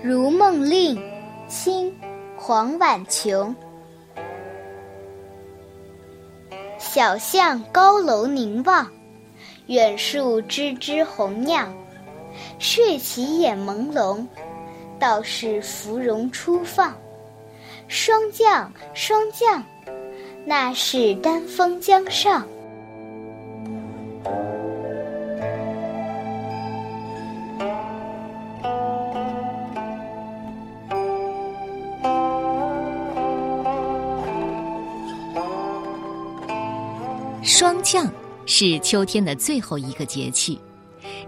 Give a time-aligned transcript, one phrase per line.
[0.02, 0.96] 《如梦令》
[1.46, 1.90] 清·
[2.34, 3.54] 黄婉琼。
[6.78, 8.90] 小巷高楼凝望，
[9.66, 11.70] 远处枝枝红酿。
[12.58, 14.26] 睡起眼朦胧，
[14.98, 16.96] 道是芙蓉初放。
[17.86, 19.62] 霜降，霜降，
[20.46, 22.48] 那是丹枫江上。
[37.50, 38.08] 霜降
[38.46, 40.56] 是秋天的最后一个节气，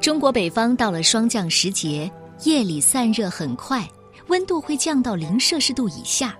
[0.00, 2.08] 中国北方到了霜降时节，
[2.44, 3.86] 夜里散热很快，
[4.28, 6.38] 温度会降到零摄氏度以下，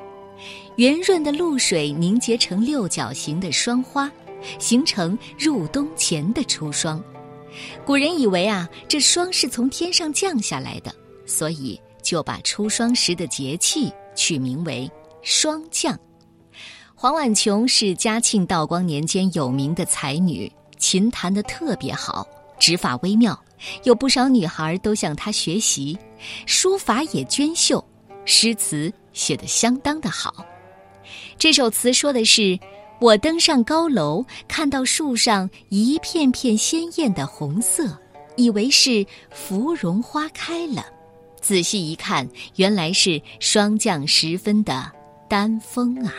[0.77, 4.09] 圆润的露水凝结成六角形的霜花，
[4.57, 7.03] 形成入冬前的初霜。
[7.85, 10.95] 古人以为啊，这霜是从天上降下来的，
[11.27, 14.89] 所以就把初霜时的节气取名为
[15.23, 15.99] 霜降。
[17.03, 22.25] 黄婉琼是嘉庆、道光年间有名的才女，琴弹得特别好，
[22.61, 23.37] 指法微妙，
[23.83, 25.99] 有不少女孩都向她学习。
[26.47, 27.85] 书法也娟秀，
[28.25, 30.47] 诗词写得相当的好。
[31.37, 32.57] 这首词说的是：
[33.01, 37.99] 我登上高楼，看到树上一片片鲜艳的红色，
[38.37, 40.87] 以为是芙蓉花开了，
[41.41, 44.89] 仔细一看，原来是霜降时分的
[45.29, 46.15] 丹枫啊。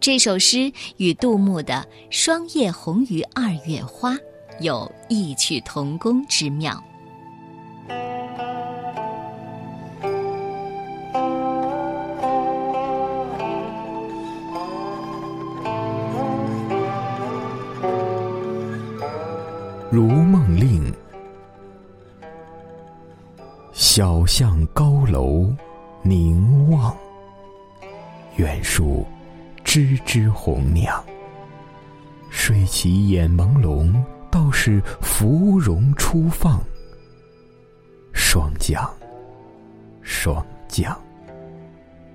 [0.00, 4.16] 这首诗与杜牧的“霜叶红于二月花”
[4.60, 6.72] 有异曲同工之妙。
[19.90, 20.90] 《如梦令》，
[23.74, 25.52] 小巷高楼
[26.02, 26.96] 凝望，
[28.36, 29.04] 远处。
[29.72, 31.00] 枝枝红娘，
[32.28, 33.94] 睡起眼朦胧，
[34.28, 36.60] 倒是芙蓉初放。
[38.12, 38.92] 霜降，
[40.02, 41.00] 霜降，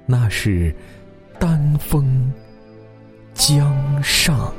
[0.06, 0.76] 那是
[1.40, 2.30] 丹枫
[3.34, 3.74] 江
[4.04, 4.54] 上。